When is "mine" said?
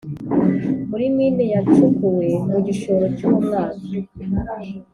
1.15-1.43